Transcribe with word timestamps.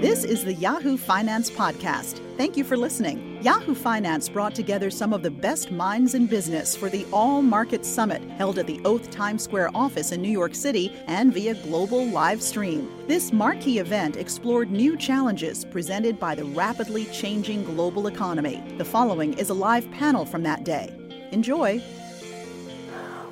This 0.00 0.24
is 0.24 0.42
the 0.42 0.54
Yahoo 0.54 0.96
Finance 0.96 1.50
Podcast. 1.50 2.22
Thank 2.38 2.56
you 2.56 2.64
for 2.64 2.74
listening. 2.74 3.38
Yahoo 3.42 3.74
Finance 3.74 4.30
brought 4.30 4.54
together 4.54 4.90
some 4.90 5.12
of 5.12 5.22
the 5.22 5.30
best 5.30 5.70
minds 5.70 6.14
in 6.14 6.24
business 6.24 6.74
for 6.74 6.88
the 6.88 7.04
All 7.12 7.42
Market 7.42 7.84
Summit 7.84 8.22
held 8.30 8.58
at 8.58 8.66
the 8.66 8.80
Oath 8.86 9.10
Times 9.10 9.44
Square 9.44 9.72
office 9.74 10.12
in 10.12 10.22
New 10.22 10.30
York 10.30 10.54
City 10.54 10.90
and 11.06 11.34
via 11.34 11.52
global 11.52 12.06
live 12.06 12.40
stream. 12.40 12.90
This 13.08 13.30
marquee 13.30 13.78
event 13.78 14.16
explored 14.16 14.70
new 14.70 14.96
challenges 14.96 15.66
presented 15.66 16.18
by 16.18 16.34
the 16.34 16.46
rapidly 16.46 17.04
changing 17.12 17.62
global 17.64 18.06
economy. 18.06 18.62
The 18.78 18.86
following 18.86 19.34
is 19.34 19.50
a 19.50 19.54
live 19.54 19.90
panel 19.90 20.24
from 20.24 20.42
that 20.44 20.64
day. 20.64 20.96
Enjoy. 21.30 21.82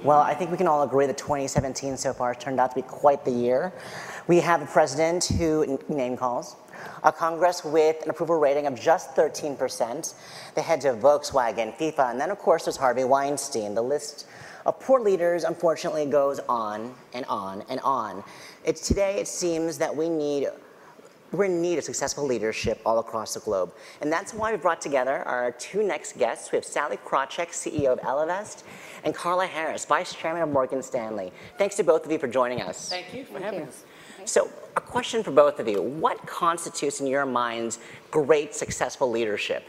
Well, 0.04 0.20
I 0.20 0.32
think 0.32 0.52
we 0.52 0.56
can 0.56 0.68
all 0.68 0.84
agree 0.84 1.06
that 1.06 1.18
2017 1.18 1.96
so 1.96 2.12
far 2.12 2.32
has 2.32 2.40
turned 2.40 2.60
out 2.60 2.70
to 2.70 2.76
be 2.76 2.82
quite 2.82 3.24
the 3.24 3.32
year. 3.32 3.72
We 4.28 4.38
have 4.38 4.62
a 4.62 4.66
president 4.66 5.24
who 5.24 5.76
name 5.88 6.16
calls, 6.16 6.54
a 7.02 7.10
Congress 7.10 7.64
with 7.64 8.00
an 8.04 8.10
approval 8.10 8.36
rating 8.36 8.68
of 8.68 8.80
just 8.80 9.16
13%, 9.16 10.14
the 10.54 10.62
heads 10.62 10.84
of 10.84 10.98
Volkswagen, 10.98 11.76
FIFA, 11.76 12.12
and 12.12 12.20
then, 12.20 12.30
of 12.30 12.38
course, 12.38 12.64
there's 12.64 12.76
Harvey 12.76 13.02
Weinstein. 13.02 13.74
The 13.74 13.82
list 13.82 14.28
of 14.66 14.78
poor 14.78 15.00
leaders, 15.00 15.42
unfortunately, 15.42 16.06
goes 16.06 16.38
on 16.48 16.94
and 17.12 17.24
on 17.24 17.64
and 17.68 17.80
on. 17.80 18.22
It's, 18.64 18.86
today, 18.86 19.18
it 19.18 19.26
seems 19.26 19.78
that 19.78 19.94
we 19.94 20.08
need 20.08 20.46
we're 21.32 21.44
in 21.44 21.60
need 21.60 21.78
of 21.78 21.84
successful 21.84 22.24
leadership 22.24 22.80
all 22.86 22.98
across 22.98 23.34
the 23.34 23.40
globe. 23.40 23.72
And 24.00 24.12
that's 24.12 24.32
why 24.32 24.52
we 24.52 24.58
brought 24.58 24.80
together 24.80 25.18
our 25.26 25.52
two 25.52 25.82
next 25.82 26.18
guests. 26.18 26.50
We 26.50 26.56
have 26.56 26.64
Sallie 26.64 26.98
Krawcheck, 26.98 27.48
CEO 27.48 27.92
of 27.92 28.00
Ellevest, 28.00 28.62
and 29.04 29.14
Carla 29.14 29.46
Harris, 29.46 29.84
Vice 29.84 30.14
Chairman 30.14 30.42
of 30.42 30.48
Morgan 30.48 30.82
Stanley. 30.82 31.32
Thanks 31.58 31.76
to 31.76 31.84
both 31.84 32.04
of 32.06 32.12
you 32.12 32.18
for 32.18 32.28
joining 32.28 32.62
us. 32.62 32.88
Thank 32.88 33.12
you 33.12 33.24
for 33.24 33.34
Thank 33.34 33.44
having 33.44 33.60
you. 33.60 33.66
us. 33.66 33.84
So, 34.24 34.50
a 34.76 34.80
question 34.80 35.22
for 35.22 35.30
both 35.30 35.58
of 35.60 35.68
you. 35.68 35.80
What 35.80 36.24
constitutes, 36.26 37.00
in 37.00 37.06
your 37.06 37.24
minds, 37.24 37.78
great, 38.10 38.54
successful 38.54 39.10
leadership? 39.10 39.64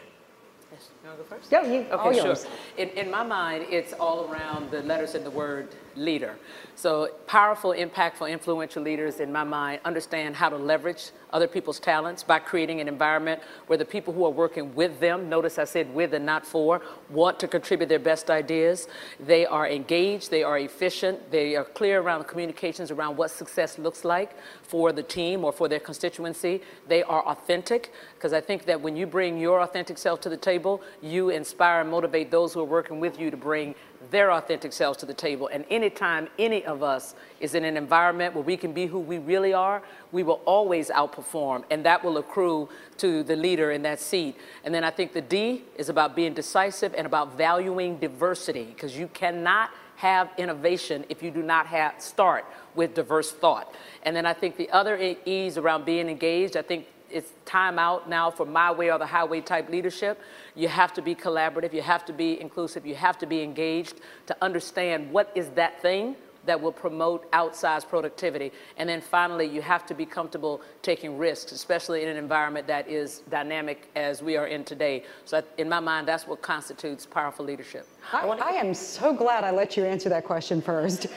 Yes. 0.71 0.89
You 1.03 1.09
want 1.09 1.19
to 1.19 1.23
go 1.23 1.35
first? 1.35 1.51
No, 1.51 1.61
you. 1.61 1.85
Okay, 1.91 2.19
sure. 2.19 2.35
In, 2.77 2.89
in 2.89 3.11
my 3.11 3.23
mind, 3.23 3.67
it's 3.69 3.93
all 3.93 4.29
around 4.29 4.71
the 4.71 4.81
letters 4.83 5.15
in 5.15 5.23
the 5.23 5.31
word 5.31 5.69
leader. 5.95 6.37
So 6.75 7.09
powerful, 7.27 7.71
impactful, 7.71 8.31
influential 8.31 8.81
leaders, 8.81 9.19
in 9.19 9.31
my 9.31 9.43
mind, 9.43 9.81
understand 9.83 10.35
how 10.35 10.49
to 10.49 10.55
leverage 10.55 11.11
other 11.31 11.47
people's 11.47 11.79
talents 11.79 12.23
by 12.23 12.39
creating 12.39 12.79
an 12.79 12.87
environment 12.87 13.41
where 13.67 13.77
the 13.77 13.85
people 13.85 14.13
who 14.13 14.25
are 14.25 14.31
working 14.31 14.73
with 14.73 14.99
them, 14.99 15.29
notice 15.29 15.59
I 15.59 15.65
said 15.65 15.93
with 15.93 16.13
and 16.13 16.25
not 16.25 16.45
for, 16.45 16.81
want 17.09 17.39
to 17.41 17.47
contribute 17.47 17.87
their 17.87 17.99
best 17.99 18.29
ideas. 18.29 18.87
They 19.19 19.45
are 19.45 19.67
engaged, 19.67 20.31
they 20.31 20.41
are 20.41 20.57
efficient, 20.57 21.31
they 21.31 21.55
are 21.55 21.65
clear 21.65 22.01
around 22.01 22.19
the 22.19 22.25
communications 22.25 22.91
around 22.91 23.17
what 23.17 23.31
success 23.31 23.77
looks 23.77 24.05
like 24.05 24.35
for 24.63 24.91
the 24.91 25.03
team 25.03 25.43
or 25.43 25.51
for 25.51 25.67
their 25.67 25.79
constituency. 25.79 26.61
They 26.87 27.03
are 27.03 27.23
authentic, 27.27 27.91
because 28.15 28.33
I 28.33 28.41
think 28.41 28.65
that 28.65 28.79
when 28.81 28.95
you 28.95 29.05
bring 29.05 29.37
your 29.37 29.61
authentic 29.61 29.97
self 29.97 30.21
to 30.21 30.29
the 30.29 30.37
table, 30.37 30.81
you 31.01 31.29
inspire 31.29 31.81
and 31.81 31.91
motivate 31.91 32.31
those 32.31 32.53
who 32.53 32.61
are 32.61 32.65
working 32.65 32.99
with 32.99 33.19
you 33.19 33.29
to 33.29 33.37
bring 33.37 33.75
their 34.11 34.31
authentic 34.31 34.71
selves 34.71 34.97
to 34.97 35.05
the 35.05 35.13
table. 35.13 35.49
And 35.51 35.65
anytime 35.79 36.27
any 36.37 36.65
of 36.65 36.83
us 36.83 37.15
is 37.39 37.55
in 37.55 37.63
an 37.63 37.77
environment 37.77 38.35
where 38.35 38.43
we 38.43 38.57
can 38.57 38.73
be 38.73 38.85
who 38.85 38.99
we 38.99 39.17
really 39.17 39.53
are, 39.53 39.81
we 40.11 40.23
will 40.23 40.41
always 40.45 40.89
outperform. 40.89 41.63
And 41.71 41.85
that 41.85 42.03
will 42.03 42.17
accrue 42.17 42.67
to 42.97 43.23
the 43.23 43.35
leader 43.35 43.71
in 43.71 43.81
that 43.83 43.99
seat. 43.99 44.35
And 44.65 44.75
then 44.75 44.83
I 44.83 44.91
think 44.91 45.13
the 45.13 45.21
D 45.21 45.63
is 45.77 45.87
about 45.87 46.15
being 46.15 46.33
decisive 46.33 46.93
and 46.93 47.07
about 47.07 47.37
valuing 47.37 47.97
diversity, 47.97 48.65
because 48.65 48.97
you 48.97 49.07
cannot 49.07 49.69
have 49.95 50.29
innovation 50.37 51.05
if 51.09 51.23
you 51.23 51.31
do 51.31 51.43
not 51.43 51.65
have 51.67 51.93
start 52.01 52.45
with 52.75 52.93
diverse 52.93 53.31
thought. 53.31 53.73
And 54.03 54.15
then 54.15 54.25
I 54.25 54.33
think 54.33 54.57
the 54.57 54.69
other 54.69 54.97
E's 55.25 55.57
around 55.57 55.85
being 55.85 56.09
engaged, 56.09 56.55
I 56.57 56.61
think 56.61 56.87
it's 57.11 57.31
time 57.45 57.79
out 57.79 58.07
now 58.07 58.29
for 58.29 58.45
my 58.45 58.71
way 58.71 58.91
or 58.91 58.99
the 58.99 59.05
highway 59.05 59.41
type 59.41 59.69
leadership. 59.69 60.21
You 60.59 60.67
have 60.67 60.91
to 60.95 61.01
be 61.01 61.15
collaborative, 61.15 61.71
you 61.71 61.81
have 61.81 62.03
to 62.03 62.11
be 62.11 62.41
inclusive, 62.41 62.85
you 62.85 62.95
have 62.95 63.17
to 63.19 63.25
be 63.25 63.41
engaged 63.41 64.01
to 64.25 64.35
understand 64.41 65.09
what 65.09 65.31
is 65.33 65.47
that 65.51 65.81
thing 65.81 66.17
that 66.45 66.59
will 66.59 66.73
promote 66.73 67.31
outsized 67.31 67.87
productivity. 67.87 68.51
And 68.75 68.89
then 68.89 68.99
finally, 68.99 69.45
you 69.45 69.61
have 69.61 69.85
to 69.85 69.93
be 69.93 70.05
comfortable 70.05 70.59
taking 70.81 71.17
risks, 71.17 71.53
especially 71.53 72.03
in 72.03 72.09
an 72.09 72.17
environment 72.17 72.67
that 72.67 72.89
is 72.89 73.19
dynamic 73.29 73.89
as 73.95 74.21
we 74.21 74.35
are 74.35 74.47
in 74.47 74.65
today. 74.65 75.05
So, 75.23 75.41
in 75.57 75.69
my 75.69 75.79
mind, 75.79 76.09
that's 76.09 76.27
what 76.27 76.41
constitutes 76.41 77.05
powerful 77.05 77.45
leadership. 77.45 77.87
I, 78.11 78.27
I, 78.27 78.37
I 78.37 78.51
am 78.51 78.73
so 78.73 79.13
glad 79.13 79.45
I 79.45 79.51
let 79.51 79.77
you 79.77 79.85
answer 79.85 80.09
that 80.09 80.25
question 80.25 80.61
first. 80.61 81.07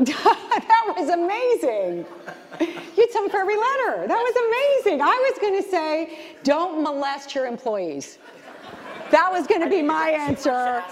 that 0.04 0.94
was 0.96 1.10
amazing. 1.10 2.06
You 2.58 3.02
had 3.02 3.10
something 3.10 3.30
for 3.30 3.40
every 3.40 3.56
letter. 3.56 4.06
That 4.06 4.16
was 4.16 4.82
amazing. 4.84 5.02
I 5.02 5.30
was 5.30 5.38
going 5.38 5.62
to 5.62 5.68
say, 5.68 6.34
don't 6.42 6.82
molest 6.82 7.34
your 7.34 7.46
employees. 7.46 8.18
That 9.10 9.30
was 9.30 9.46
going 9.46 9.60
to 9.60 9.68
be 9.68 9.82
my 9.82 10.10
answer. 10.10 10.82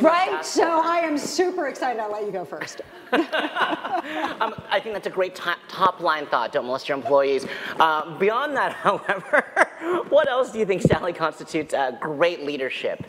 right? 0.00 0.44
So 0.44 0.62
I 0.62 0.98
am 0.98 1.18
super 1.18 1.66
excited. 1.68 2.00
I'll 2.00 2.12
let 2.12 2.24
you 2.24 2.30
go 2.30 2.44
first. 2.44 2.82
um, 3.12 4.54
I 4.70 4.78
think 4.80 4.94
that's 4.94 5.06
a 5.06 5.10
great 5.10 5.34
top, 5.34 5.58
top 5.68 6.00
line 6.00 6.26
thought. 6.26 6.52
Don't 6.52 6.66
molest 6.66 6.88
your 6.88 6.98
employees. 6.98 7.46
Uh, 7.80 8.16
beyond 8.18 8.54
that, 8.56 8.72
however, 8.82 10.04
what 10.08 10.28
else 10.28 10.52
do 10.52 10.60
you 10.60 10.66
think, 10.66 10.82
Sallie, 10.82 11.12
constitutes 11.12 11.74
uh, 11.74 11.92
great 12.00 12.44
leadership? 12.44 13.04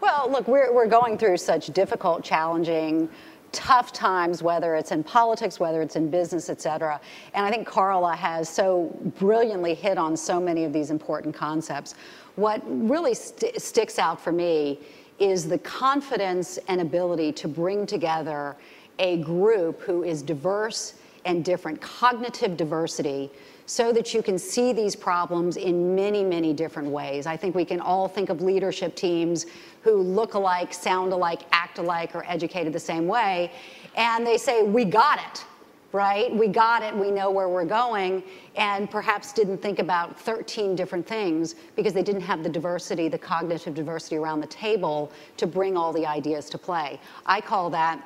Well, 0.00 0.30
look, 0.30 0.48
we're, 0.48 0.74
we're 0.74 0.86
going 0.86 1.16
through 1.16 1.38
such 1.38 1.68
difficult, 1.68 2.22
challenging 2.22 3.08
tough 3.52 3.92
times, 3.92 4.42
whether 4.42 4.74
it's 4.74 4.92
in 4.92 5.02
politics, 5.02 5.58
whether 5.58 5.82
it's 5.82 5.96
in 5.96 6.10
business, 6.10 6.48
et 6.50 6.60
cetera. 6.60 7.00
And 7.34 7.44
I 7.44 7.50
think 7.50 7.66
Carla 7.66 8.14
has 8.14 8.48
so 8.48 8.94
brilliantly 9.18 9.74
hit 9.74 9.98
on 9.98 10.16
so 10.16 10.40
many 10.40 10.64
of 10.64 10.72
these 10.72 10.90
important 10.90 11.34
concepts. 11.34 11.94
What 12.36 12.62
really 12.66 13.14
st- 13.14 13.60
sticks 13.60 13.98
out 13.98 14.20
for 14.20 14.32
me 14.32 14.78
is 15.18 15.48
the 15.48 15.58
confidence 15.58 16.58
and 16.68 16.80
ability 16.80 17.32
to 17.32 17.48
bring 17.48 17.86
together 17.86 18.56
a 18.98 19.18
group 19.18 19.80
who 19.80 20.04
is 20.04 20.22
diverse 20.22 20.94
and 21.24 21.44
different, 21.44 21.80
cognitive 21.80 22.56
diversity, 22.56 23.30
so 23.68 23.92
that 23.92 24.14
you 24.14 24.22
can 24.22 24.38
see 24.38 24.72
these 24.72 24.96
problems 24.96 25.58
in 25.58 25.94
many, 25.94 26.24
many 26.24 26.54
different 26.54 26.88
ways. 26.88 27.26
I 27.26 27.36
think 27.36 27.54
we 27.54 27.66
can 27.66 27.80
all 27.80 28.08
think 28.08 28.30
of 28.30 28.40
leadership 28.40 28.96
teams 28.96 29.44
who 29.82 29.96
look 29.96 30.32
alike, 30.32 30.72
sound 30.72 31.12
alike, 31.12 31.42
act 31.52 31.76
alike, 31.76 32.14
or 32.14 32.24
educated 32.26 32.72
the 32.72 32.80
same 32.80 33.06
way, 33.06 33.52
and 33.94 34.26
they 34.26 34.38
say, 34.38 34.62
We 34.62 34.86
got 34.86 35.18
it, 35.18 35.44
right? 35.92 36.34
We 36.34 36.48
got 36.48 36.82
it, 36.82 36.96
we 36.96 37.10
know 37.10 37.30
where 37.30 37.50
we're 37.50 37.66
going, 37.66 38.22
and 38.56 38.90
perhaps 38.90 39.34
didn't 39.34 39.58
think 39.58 39.80
about 39.80 40.18
13 40.18 40.74
different 40.74 41.06
things 41.06 41.54
because 41.76 41.92
they 41.92 42.02
didn't 42.02 42.22
have 42.22 42.42
the 42.42 42.48
diversity, 42.48 43.08
the 43.08 43.18
cognitive 43.18 43.74
diversity 43.74 44.16
around 44.16 44.40
the 44.40 44.46
table 44.46 45.12
to 45.36 45.46
bring 45.46 45.76
all 45.76 45.92
the 45.92 46.06
ideas 46.06 46.48
to 46.50 46.56
play. 46.56 46.98
I 47.26 47.42
call 47.42 47.68
that, 47.70 48.02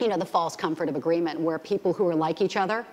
you 0.00 0.08
know, 0.08 0.16
the 0.16 0.24
false 0.24 0.56
comfort 0.56 0.88
of 0.88 0.96
agreement, 0.96 1.38
where 1.38 1.58
people 1.58 1.92
who 1.92 2.08
are 2.08 2.14
like 2.14 2.40
each 2.40 2.56
other, 2.56 2.86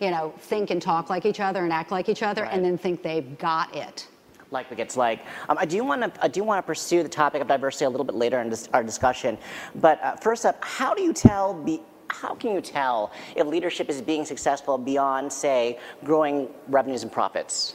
you 0.00 0.10
know, 0.10 0.32
think 0.38 0.70
and 0.70 0.80
talk 0.80 1.10
like 1.10 1.24
each 1.24 1.40
other 1.40 1.64
and 1.64 1.72
act 1.72 1.90
like 1.90 2.08
each 2.08 2.22
other, 2.22 2.42
right. 2.42 2.52
and 2.52 2.64
then 2.64 2.76
think 2.76 3.02
they've 3.02 3.38
got 3.38 3.74
it. 3.74 4.08
Like 4.50 4.70
what 4.70 4.78
it's 4.78 4.96
like. 4.96 5.20
Um, 5.48 5.58
I 5.58 5.64
do 5.64 5.82
want 5.84 6.14
to 6.14 6.24
I 6.24 6.28
do 6.28 6.44
want 6.44 6.58
to 6.58 6.66
pursue 6.66 7.02
the 7.02 7.08
topic 7.08 7.42
of 7.42 7.48
diversity 7.48 7.84
a 7.84 7.90
little 7.90 8.04
bit 8.04 8.14
later 8.14 8.40
in 8.40 8.48
this, 8.48 8.68
our 8.72 8.84
discussion, 8.84 9.38
but 9.76 10.02
uh, 10.02 10.16
first 10.16 10.46
up, 10.46 10.62
how 10.64 10.94
do 10.94 11.02
you 11.02 11.12
tell 11.12 11.52
be, 11.52 11.80
how 12.08 12.34
can 12.34 12.54
you 12.54 12.60
tell 12.60 13.12
if 13.34 13.46
leadership 13.46 13.88
is 13.88 14.00
being 14.00 14.24
successful 14.24 14.78
beyond, 14.78 15.32
say, 15.32 15.78
growing 16.04 16.48
revenues 16.68 17.02
and 17.02 17.10
profits? 17.10 17.74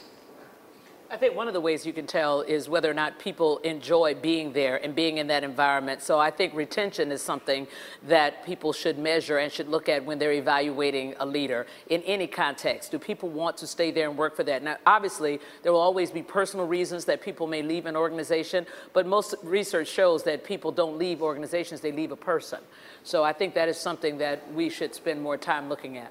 I 1.12 1.18
think 1.18 1.36
one 1.36 1.46
of 1.46 1.52
the 1.52 1.60
ways 1.60 1.84
you 1.84 1.92
can 1.92 2.06
tell 2.06 2.40
is 2.40 2.70
whether 2.70 2.90
or 2.90 2.94
not 2.94 3.18
people 3.18 3.58
enjoy 3.58 4.14
being 4.14 4.54
there 4.54 4.82
and 4.82 4.94
being 4.94 5.18
in 5.18 5.26
that 5.26 5.44
environment. 5.44 6.00
So 6.00 6.18
I 6.18 6.30
think 6.30 6.54
retention 6.54 7.12
is 7.12 7.20
something 7.20 7.66
that 8.04 8.46
people 8.46 8.72
should 8.72 8.98
measure 8.98 9.36
and 9.36 9.52
should 9.52 9.68
look 9.68 9.90
at 9.90 10.02
when 10.06 10.18
they're 10.18 10.32
evaluating 10.32 11.14
a 11.20 11.26
leader 11.26 11.66
in 11.90 12.00
any 12.04 12.26
context. 12.26 12.92
Do 12.92 12.98
people 12.98 13.28
want 13.28 13.58
to 13.58 13.66
stay 13.66 13.90
there 13.90 14.08
and 14.08 14.16
work 14.16 14.34
for 14.34 14.42
that? 14.44 14.62
Now, 14.62 14.78
obviously, 14.86 15.38
there 15.62 15.70
will 15.70 15.82
always 15.82 16.10
be 16.10 16.22
personal 16.22 16.66
reasons 16.66 17.04
that 17.04 17.20
people 17.20 17.46
may 17.46 17.60
leave 17.60 17.84
an 17.84 17.94
organization, 17.94 18.64
but 18.94 19.06
most 19.06 19.34
research 19.42 19.88
shows 19.88 20.22
that 20.22 20.44
people 20.44 20.72
don't 20.72 20.96
leave 20.96 21.20
organizations, 21.20 21.82
they 21.82 21.92
leave 21.92 22.12
a 22.12 22.16
person. 22.16 22.60
So 23.02 23.22
I 23.22 23.34
think 23.34 23.52
that 23.52 23.68
is 23.68 23.76
something 23.76 24.16
that 24.16 24.50
we 24.54 24.70
should 24.70 24.94
spend 24.94 25.20
more 25.20 25.36
time 25.36 25.68
looking 25.68 25.98
at. 25.98 26.10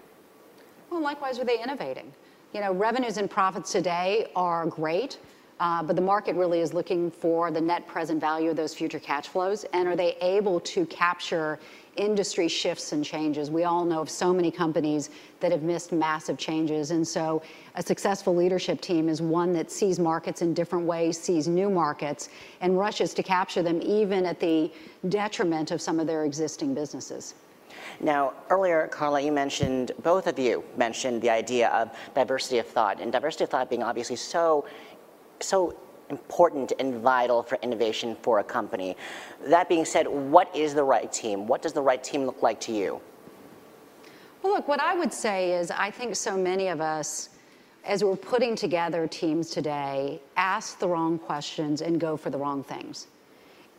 Well, 0.91 1.01
likewise, 1.01 1.39
are 1.39 1.45
they 1.45 1.59
innovating? 1.59 2.13
You 2.53 2.59
know, 2.59 2.73
revenues 2.73 3.15
and 3.15 3.29
profits 3.29 3.71
today 3.71 4.29
are 4.35 4.65
great, 4.65 5.19
uh, 5.61 5.81
but 5.83 5.95
the 5.95 6.01
market 6.01 6.35
really 6.35 6.59
is 6.59 6.73
looking 6.73 7.09
for 7.09 7.49
the 7.49 7.61
net 7.61 7.87
present 7.87 8.19
value 8.19 8.49
of 8.49 8.57
those 8.57 8.73
future 8.73 8.99
cash 8.99 9.29
flows. 9.29 9.63
And 9.71 9.87
are 9.87 9.95
they 9.95 10.17
able 10.19 10.59
to 10.59 10.85
capture 10.87 11.59
industry 11.95 12.49
shifts 12.49 12.91
and 12.91 13.05
changes? 13.05 13.49
We 13.49 13.63
all 13.63 13.85
know 13.85 14.01
of 14.01 14.09
so 14.09 14.33
many 14.33 14.51
companies 14.51 15.11
that 15.39 15.53
have 15.53 15.61
missed 15.61 15.93
massive 15.93 16.37
changes. 16.37 16.91
And 16.91 17.07
so 17.07 17.41
a 17.75 17.81
successful 17.81 18.35
leadership 18.35 18.81
team 18.81 19.07
is 19.07 19.21
one 19.21 19.53
that 19.53 19.71
sees 19.71 19.97
markets 19.97 20.41
in 20.41 20.53
different 20.53 20.85
ways, 20.85 21.17
sees 21.17 21.47
new 21.47 21.69
markets, 21.69 22.27
and 22.59 22.77
rushes 22.77 23.13
to 23.13 23.23
capture 23.23 23.63
them 23.63 23.79
even 23.81 24.25
at 24.25 24.41
the 24.41 24.69
detriment 25.07 25.71
of 25.71 25.81
some 25.81 26.01
of 26.01 26.07
their 26.07 26.25
existing 26.25 26.73
businesses. 26.73 27.33
Now, 27.99 28.33
earlier, 28.49 28.87
Carla, 28.87 29.21
you 29.21 29.31
mentioned, 29.31 29.91
both 30.03 30.27
of 30.27 30.39
you 30.39 30.63
mentioned 30.77 31.21
the 31.21 31.29
idea 31.29 31.69
of 31.69 31.91
diversity 32.15 32.57
of 32.59 32.67
thought, 32.67 32.99
and 32.99 33.11
diversity 33.11 33.43
of 33.43 33.49
thought 33.49 33.69
being 33.69 33.83
obviously 33.83 34.15
so, 34.15 34.65
so 35.39 35.75
important 36.09 36.73
and 36.79 36.95
vital 36.95 37.41
for 37.41 37.57
innovation 37.61 38.15
for 38.21 38.39
a 38.39 38.43
company. 38.43 38.95
That 39.47 39.69
being 39.69 39.85
said, 39.85 40.07
what 40.07 40.53
is 40.55 40.73
the 40.73 40.83
right 40.83 41.11
team? 41.11 41.47
What 41.47 41.61
does 41.61 41.73
the 41.73 41.81
right 41.81 42.03
team 42.03 42.25
look 42.25 42.41
like 42.41 42.59
to 42.61 42.71
you? 42.71 43.01
Well, 44.43 44.53
look, 44.53 44.67
what 44.67 44.81
I 44.81 44.95
would 44.95 45.13
say 45.13 45.53
is 45.53 45.71
I 45.71 45.91
think 45.91 46.15
so 46.15 46.35
many 46.35 46.67
of 46.67 46.81
us, 46.81 47.29
as 47.85 48.03
we're 48.03 48.15
putting 48.15 48.55
together 48.55 49.07
teams 49.07 49.49
today, 49.51 50.21
ask 50.35 50.79
the 50.79 50.87
wrong 50.87 51.19
questions 51.19 51.81
and 51.81 51.99
go 51.99 52.17
for 52.17 52.29
the 52.29 52.37
wrong 52.37 52.63
things. 52.63 53.07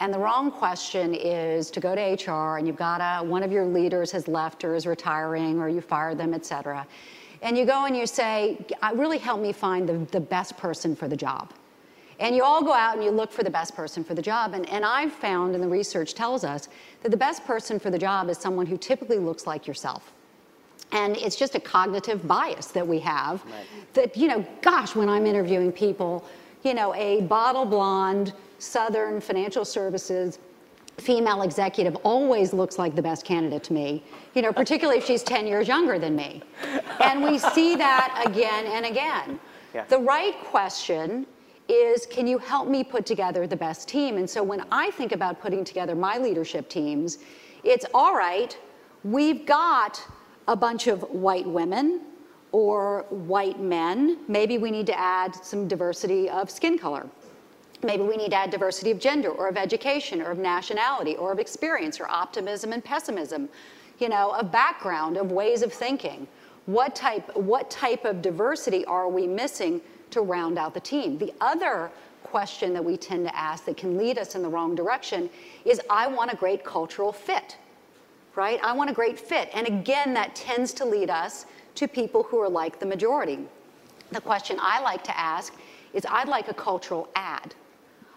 And 0.02 0.12
the 0.12 0.19
wrong 0.19 0.50
question 0.50 1.14
is 1.14 1.70
to 1.70 1.78
go 1.78 1.94
to 1.94 2.00
HR 2.00 2.56
and 2.56 2.66
you've 2.66 2.75
got 2.75 3.00
a, 3.00 3.25
one 3.25 3.44
of 3.44 3.52
your 3.52 3.64
leaders 3.64 4.10
has 4.10 4.26
left 4.26 4.64
or 4.64 4.75
is 4.75 4.84
retiring 4.84 5.60
or 5.60 5.69
you 5.69 5.81
fired 5.81 6.19
them, 6.19 6.34
et 6.34 6.44
cetera. 6.44 6.84
And 7.40 7.56
you 7.56 7.64
go 7.64 7.84
and 7.84 7.96
you 7.96 8.04
say, 8.08 8.58
really 8.94 9.19
help 9.19 9.40
me 9.40 9.52
find 9.52 9.88
the, 9.88 9.99
the 10.10 10.19
best 10.19 10.56
person 10.56 10.96
for 10.96 11.06
the 11.06 11.16
job. 11.16 11.52
And 12.19 12.34
you 12.34 12.43
all 12.43 12.64
go 12.64 12.72
out 12.72 12.96
and 12.96 13.04
you 13.04 13.12
look 13.12 13.31
for 13.31 13.44
the 13.44 13.50
best 13.50 13.76
person 13.76 14.02
for 14.02 14.14
the 14.14 14.22
job. 14.22 14.54
And, 14.54 14.69
and 14.70 14.84
I've 14.84 15.12
found, 15.12 15.54
and 15.54 15.62
the 15.62 15.69
research 15.69 16.14
tells 16.14 16.43
us, 16.43 16.69
that 17.02 17.10
the 17.10 17.16
best 17.16 17.44
person 17.44 17.78
for 17.78 17.90
the 17.90 17.98
job 17.98 18.28
is 18.28 18.38
someone 18.38 18.66
who 18.66 18.76
typically 18.76 19.19
looks 19.20 19.46
like 19.46 19.69
yourself. 19.69 20.12
And 20.90 21.16
it's 21.16 21.37
just 21.37 21.55
a 21.55 21.60
cognitive 21.60 22.26
bias 22.26 22.66
that 22.72 22.87
we 22.87 22.98
have 22.98 23.44
right. 23.44 23.66
that, 23.94 24.16
you 24.16 24.26
know, 24.26 24.44
gosh, 24.62 24.96
when 24.96 25.08
I'm 25.08 25.26
interviewing 25.26 25.70
people, 25.70 26.25
you 26.64 26.75
know, 26.75 26.93
a 26.96 27.20
bottle 27.20 27.64
blonde, 27.64 28.32
Southern 28.62 29.20
financial 29.20 29.64
services 29.64 30.38
female 30.98 31.42
executive 31.42 31.96
always 32.04 32.52
looks 32.52 32.78
like 32.78 32.94
the 32.94 33.02
best 33.02 33.24
candidate 33.24 33.64
to 33.64 33.72
me, 33.72 34.04
you 34.34 34.42
know, 34.42 34.52
particularly 34.52 34.98
if 34.98 35.04
she's 35.04 35.22
10 35.24 35.48
years 35.48 35.66
younger 35.66 35.98
than 35.98 36.14
me. 36.14 36.42
And 37.00 37.24
we 37.24 37.38
see 37.38 37.74
that 37.76 38.22
again 38.24 38.66
and 38.66 38.86
again. 38.86 39.40
Yeah. 39.74 39.84
The 39.88 39.98
right 39.98 40.34
question 40.44 41.26
is 41.68 42.06
can 42.06 42.26
you 42.26 42.38
help 42.38 42.68
me 42.68 42.84
put 42.84 43.04
together 43.04 43.48
the 43.48 43.56
best 43.56 43.88
team? 43.88 44.16
And 44.16 44.30
so 44.30 44.44
when 44.44 44.64
I 44.70 44.92
think 44.92 45.10
about 45.10 45.40
putting 45.40 45.64
together 45.64 45.96
my 45.96 46.18
leadership 46.18 46.68
teams, 46.68 47.18
it's 47.64 47.86
all 47.94 48.14
right, 48.14 48.56
we've 49.02 49.44
got 49.44 50.00
a 50.46 50.54
bunch 50.54 50.86
of 50.86 51.02
white 51.10 51.46
women 51.46 52.02
or 52.52 53.06
white 53.08 53.58
men. 53.58 54.18
Maybe 54.28 54.58
we 54.58 54.70
need 54.70 54.86
to 54.86 54.98
add 54.98 55.34
some 55.34 55.66
diversity 55.66 56.30
of 56.30 56.48
skin 56.48 56.78
color 56.78 57.08
Maybe 57.84 58.05
we 58.05 58.17
need 58.17 58.31
to 58.31 58.37
add 58.37 58.50
diversity 58.50 58.93
of 58.93 59.00
gender 59.00 59.31
or 59.31 59.49
of 59.49 59.56
education 59.56 60.23
or 60.23 60.31
of 60.31 60.38
nationality 60.38 61.17
or 61.17 61.32
of 61.32 61.38
experience 61.38 61.99
or 61.99 62.08
optimism 62.08 62.73
and 62.73 62.84
pessimism, 62.84 63.49
you 63.99 64.08
know, 64.08 64.31
of 64.32 64.52
background, 64.52 65.17
of 65.17 65.32
ways 65.32 65.62
of 65.62 65.73
thinking. 65.73 66.29
What 66.67 66.94
type, 66.94 67.37
what 67.37 67.70
type 67.70 68.05
of 68.05 68.23
diversity 68.23 68.84
are 68.84 69.08
we 69.08 69.26
missing 69.26 69.81
to 70.11 70.20
round 70.20 70.58
out 70.58 70.75
the 70.75 70.81
team? 70.81 71.19
The 71.19 71.34
other 71.40 71.90
question 72.23 72.73
that 72.73 72.84
we 72.84 72.96
tend 72.96 73.26
to 73.26 73.37
ask 73.37 73.64
that 73.64 73.76
can 73.76 73.99
lead 73.99 74.17
us 74.17 74.37
in 74.37 74.43
the 74.43 74.49
wrong 74.49 74.76
direction 74.76 75.29
is 75.64 75.81
I 75.90 76.06
want 76.06 76.32
a 76.32 76.37
great 76.37 76.64
cultural 76.64 77.12
fit, 77.12 77.56
right? 78.37 78.61
I 78.62 78.73
want 78.73 78.90
a 78.90 78.93
great 78.93 79.19
fit. 79.19 79.50
And 79.52 79.67
again, 79.67 80.14
that 80.14 80.37
tends 80.37 80.73
to 80.75 80.84
lead 80.84 81.11
us 81.11 81.46
to 81.75 81.88
people 81.88 82.23
who 82.23 82.38
are 82.38 82.49
like 82.49 82.79
the 82.79 82.87
majority. 82.87 83.40
The 84.12 84.20
question 84.20 84.58
I 84.61 84.81
like 84.81 85.02
to 85.05 85.19
ask 85.19 85.52
is 85.93 86.06
I'd 86.08 86.29
like 86.29 86.49
a 86.49 86.55
cultural 86.55 87.08
add. 87.17 87.55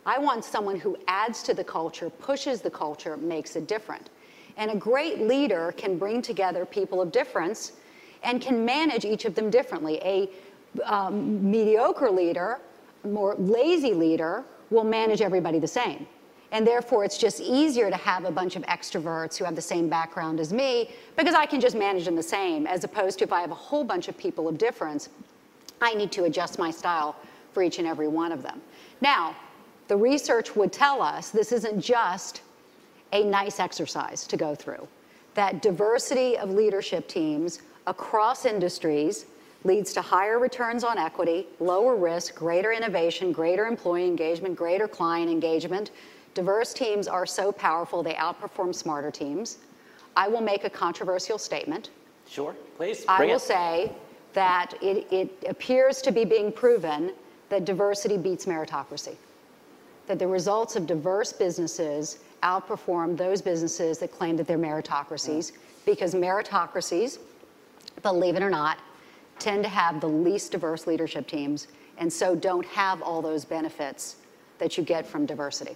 I 0.05 0.19
want 0.19 0.45
someone 0.45 0.79
who 0.79 0.97
adds 1.07 1.41
to 1.43 1.53
the 1.53 1.63
culture, 1.63 2.09
pushes 2.09 2.61
the 2.61 2.69
culture, 2.69 3.17
makes 3.17 3.55
it 3.55 3.67
different. 3.67 4.09
And 4.57 4.71
a 4.71 4.75
great 4.75 5.19
leader 5.21 5.73
can 5.75 5.97
bring 5.97 6.21
together 6.21 6.65
people 6.65 7.01
of 7.01 7.11
difference 7.11 7.73
and 8.23 8.41
can 8.41 8.63
manage 8.63 9.05
each 9.05 9.25
of 9.25 9.35
them 9.35 9.49
differently. 9.49 9.99
A 10.03 10.29
um, 10.83 11.49
mediocre 11.49 12.11
leader, 12.11 12.59
more 13.03 13.35
lazy 13.35 13.93
leader, 13.93 14.43
will 14.69 14.83
manage 14.83 15.21
everybody 15.21 15.59
the 15.59 15.67
same. 15.67 16.07
And 16.51 16.65
therefore, 16.65 17.03
it's 17.03 17.17
just 17.17 17.41
easier 17.41 17.89
to 17.89 17.97
have 17.97 18.25
a 18.25 18.31
bunch 18.31 18.55
of 18.55 18.63
extroverts 18.63 19.35
who 19.35 19.45
have 19.45 19.55
the 19.55 19.61
same 19.61 19.89
background 19.89 20.39
as 20.39 20.53
me 20.53 20.91
because 21.17 21.33
I 21.33 21.45
can 21.45 21.59
just 21.59 21.75
manage 21.75 22.05
them 22.05 22.15
the 22.15 22.23
same, 22.23 22.67
as 22.67 22.83
opposed 22.83 23.19
to 23.19 23.25
if 23.25 23.33
I 23.33 23.41
have 23.41 23.51
a 23.51 23.55
whole 23.55 23.83
bunch 23.83 24.07
of 24.07 24.17
people 24.17 24.47
of 24.47 24.57
difference, 24.57 25.09
I 25.81 25.93
need 25.95 26.11
to 26.13 26.23
adjust 26.25 26.57
my 26.57 26.71
style 26.71 27.15
for 27.51 27.63
each 27.63 27.79
and 27.79 27.87
every 27.87 28.07
one 28.07 28.31
of 28.31 28.41
them. 28.41 28.61
Now, 29.01 29.35
the 29.87 29.95
research 29.95 30.55
would 30.55 30.71
tell 30.71 31.01
us 31.01 31.29
this 31.29 31.51
isn't 31.51 31.79
just 31.79 32.41
a 33.13 33.23
nice 33.23 33.59
exercise 33.59 34.25
to 34.27 34.37
go 34.37 34.55
through, 34.55 34.87
that 35.35 35.61
diversity 35.61 36.37
of 36.37 36.49
leadership 36.49 37.07
teams 37.07 37.61
across 37.87 38.45
industries 38.45 39.25
leads 39.63 39.93
to 39.93 40.01
higher 40.01 40.39
returns 40.39 40.83
on 40.83 40.97
equity, 40.97 41.47
lower 41.59 41.95
risk, 41.95 42.35
greater 42.35 42.71
innovation, 42.71 43.31
greater 43.31 43.65
employee 43.65 44.07
engagement, 44.07 44.55
greater 44.55 44.87
client 44.87 45.29
engagement. 45.29 45.91
Diverse 46.33 46.73
teams 46.73 47.07
are 47.07 47.25
so 47.25 47.51
powerful, 47.51 48.03
they 48.03 48.13
outperform 48.13 48.73
smarter 48.73 49.11
teams. 49.11 49.59
I 50.15 50.27
will 50.27 50.41
make 50.41 50.63
a 50.63 50.69
controversial 50.69 51.37
statement. 51.37 51.89
Sure, 52.27 52.55
please. 52.77 53.05
I 53.07 53.25
will 53.25 53.35
it. 53.35 53.41
say 53.41 53.91
that 54.33 54.73
it, 54.81 55.07
it 55.11 55.31
appears 55.47 56.01
to 56.03 56.11
be 56.11 56.25
being 56.25 56.51
proven 56.51 57.13
that 57.49 57.65
diversity 57.65 58.17
beats 58.17 58.45
meritocracy 58.45 59.15
that 60.07 60.19
the 60.19 60.27
results 60.27 60.75
of 60.75 60.85
diverse 60.85 61.33
businesses 61.33 62.19
outperform 62.43 63.17
those 63.17 63.41
businesses 63.41 63.97
that 63.99 64.11
claim 64.11 64.37
that 64.37 64.47
they're 64.47 64.57
meritocracies 64.57 65.53
because 65.85 66.13
meritocracies, 66.13 67.19
believe 68.01 68.35
it 68.35 68.43
or 68.43 68.49
not, 68.49 68.77
tend 69.39 69.63
to 69.63 69.69
have 69.69 69.99
the 69.99 70.07
least 70.07 70.51
diverse 70.51 70.87
leadership 70.87 71.27
teams 71.27 71.67
and 71.97 72.11
so 72.11 72.35
don't 72.35 72.65
have 72.65 73.01
all 73.01 73.21
those 73.21 73.45
benefits 73.45 74.17
that 74.59 74.77
you 74.77 74.83
get 74.83 75.05
from 75.05 75.25
diversity. 75.25 75.75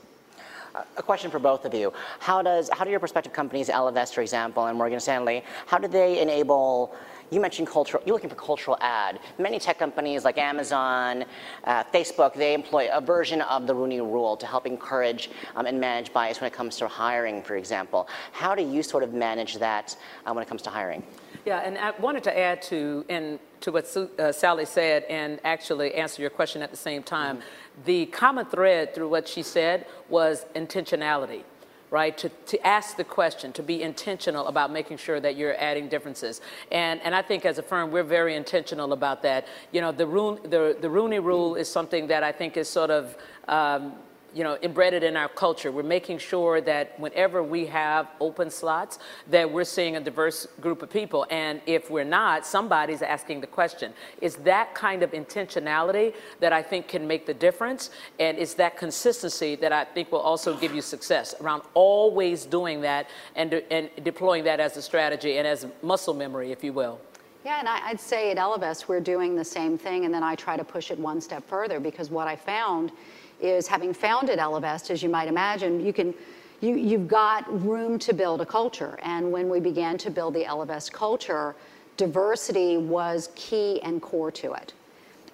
A 0.98 1.04
question 1.04 1.32
for 1.32 1.40
both 1.40 1.66
of 1.66 1.74
you. 1.74 1.92
How 2.20 2.42
does 2.42 2.70
how 2.72 2.84
do 2.84 2.92
your 2.92 3.00
prospective 3.00 3.34
companies, 3.34 3.70
Ellevest, 3.70 4.14
for 4.14 4.22
example, 4.22 4.66
and 4.66 4.78
Morgan 4.78 5.00
Stanley, 5.00 5.44
how 5.66 5.78
do 5.78 5.88
they 5.88 6.22
enable 6.22 6.96
you 7.32 7.40
mentioned 7.40 7.68
cultural, 7.68 8.02
you're 8.06 8.16
looking 8.16 8.30
for 8.30 8.36
cultural 8.36 8.78
add. 8.82 9.20
Many 9.38 9.60
tech 9.60 9.78
companies 9.78 10.26
like 10.26 10.38
Amazon, 10.38 11.26
uh, 11.64 11.84
Facebook, 11.84 12.34
they 12.34 12.54
employ 12.54 12.90
a 12.92 13.00
version 13.00 13.42
of 13.42 13.68
the 13.68 13.76
Rooney 13.76 14.02
Rule 14.02 14.36
to 14.38 14.48
help 14.48 14.66
encourage 14.66 15.30
um, 15.56 15.66
and 15.66 15.80
manage 15.80 16.12
bias 16.12 16.42
when 16.42 16.48
it 16.48 16.54
comes 16.54 16.78
to 16.78 16.88
hiring, 16.88 17.44
for 17.44 17.56
example. 17.56 18.08
How 18.32 18.56
do 18.56 18.64
you 18.64 18.82
sort 18.82 19.04
of 19.04 19.14
manage 19.14 19.56
that 19.56 19.96
uh, 20.26 20.34
when 20.34 20.42
it 20.42 20.50
comes 20.50 20.62
to 20.64 20.70
hiring? 20.70 21.04
Yeah, 21.46 21.60
and 21.60 21.78
I 21.78 21.92
wanted 22.00 22.24
to 22.26 22.38
add 22.38 22.62
to 22.64 23.06
and 23.10 23.40
to 23.62 23.72
what 23.72 23.96
uh, 23.96 24.32
Sallie 24.32 24.66
said, 24.66 25.04
and 25.10 25.40
actually 25.44 25.94
answer 25.94 26.22
your 26.22 26.32
question 26.32 26.62
at 26.62 26.72
the 26.72 26.78
same 26.78 27.04
time. 27.04 27.38
Mm-hmm. 27.38 27.84
The 27.86 28.06
common 28.08 28.46
thread 28.46 28.96
through 28.96 29.10
what 29.10 29.28
she 29.28 29.44
said 29.44 29.86
was 30.10 30.46
intentionality 30.56 31.44
right? 31.92 32.18
To, 32.20 32.30
to 32.30 32.68
ask 32.68 32.98
the 32.98 33.04
question, 33.04 33.52
to 33.54 33.64
be 33.64 33.82
intentional 33.82 34.48
about 34.48 34.72
making 34.72 34.98
sure 34.98 35.20
that 35.20 35.36
you're 35.36 35.56
adding 35.60 35.90
differences. 35.90 36.42
And, 36.72 37.02
and 37.02 37.16
I 37.16 37.22
think 37.22 37.46
as 37.46 37.58
a 37.58 37.64
firm, 37.64 37.92
we're 37.92 38.04
very 38.04 38.36
intentional 38.36 38.94
about 38.94 39.24
that. 39.24 39.48
You 39.72 39.82
know, 39.82 39.92
the, 39.92 40.06
the, 40.48 40.78
the 40.80 40.90
Rooney 40.90 41.20
Rule 41.20 41.56
is 41.56 41.68
something 41.68 42.08
that 42.08 42.24
I 42.24 42.32
think 42.32 42.58
is 42.58 42.70
sort 42.70 42.92
of 42.92 43.18
um, 43.48 43.94
you 44.34 44.44
know, 44.44 44.58
embedded 44.62 45.04
in 45.04 45.18
our 45.18 45.30
culture. 45.30 45.72
We're 45.72 45.84
making 45.84 46.20
sure 46.20 46.62
that 46.62 47.00
whenever 47.00 47.44
we 47.44 47.66
have 47.68 48.08
open 48.20 48.50
slots, 48.50 49.00
that 49.28 49.52
we're 49.52 49.64
seeing 49.64 49.96
a 49.96 50.00
diverse 50.00 50.48
group 50.62 50.82
of 50.82 50.90
people. 50.90 51.26
And 51.30 51.62
if 51.66 51.90
we're 51.90 52.04
not, 52.04 52.46
somebody's 52.46 53.02
asking 53.02 53.42
the 53.42 53.48
question. 53.48 53.94
Is 54.22 54.36
that 54.38 54.76
kind 54.76 55.04
of 55.04 55.12
intentionality 55.12 56.14
that 56.40 56.54
I 56.54 56.62
think 56.62 56.88
can 56.88 57.08
make 57.08 57.26
the 57.26 57.34
difference? 57.34 57.90
And 58.20 58.38
it's 58.38 58.54
that 58.56 58.78
consistency 58.78 59.56
that 59.56 59.72
I 59.72 59.86
think 59.86 60.12
will 60.12 60.20
also 60.20 60.56
give 60.56 60.74
you 60.74 60.82
success 60.82 61.36
around 61.42 61.64
always 61.74 62.46
doing 62.46 62.82
that 62.82 63.10
and, 63.36 63.52
de- 63.52 63.74
and 63.74 63.90
deploying 64.04 64.44
that 64.46 64.60
as 64.60 64.78
a 64.78 64.82
strategy 64.82 65.38
and 65.38 65.48
as 65.48 65.66
muscle 65.82 66.14
memory, 66.14 66.52
if 66.52 66.64
you 66.64 66.74
will. 66.74 67.00
Yeah, 67.46 67.60
and 67.60 67.70
I, 67.70 67.92
would 67.92 68.00
say 68.02 68.32
at 68.32 68.38
Ellevest, 68.38 68.90
we're 68.90 69.00
doing 69.00 69.36
the 69.36 69.46
same 69.46 69.78
thing, 69.78 70.04
and 70.04 70.14
then 70.14 70.24
I 70.24 70.36
try 70.36 70.58
to 70.58 70.64
push 70.64 70.92
it 70.92 71.00
one 71.00 71.22
step 71.22 71.48
further 71.48 71.80
because 71.80 72.10
what 72.10 72.28
I 72.28 72.36
found 72.36 72.92
is 73.40 73.66
having 73.66 73.94
founded 73.94 74.40
Ellevest, 74.40 74.92
as 74.92 75.02
you 75.02 75.08
might 75.08 75.30
imagine, 75.30 75.84
you 75.86 75.94
can, 75.94 76.14
you, 76.60 76.76
you've 76.76 77.08
got 77.08 77.46
room 77.66 77.98
to 78.00 78.14
build 78.14 78.42
a 78.42 78.46
culture. 78.46 79.00
And 79.04 79.32
when 79.32 79.48
we 79.48 79.62
began 79.62 79.98
to 80.00 80.12
build 80.12 80.34
the 80.34 80.44
Ellevest 80.44 80.92
culture, 80.92 81.56
diversity 81.96 82.76
was 82.76 83.30
key 83.36 83.82
and 83.84 84.02
core 84.02 84.32
to 84.32 84.54
it. 84.54 84.74